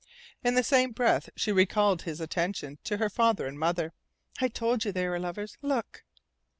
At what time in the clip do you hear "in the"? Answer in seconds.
0.43-0.63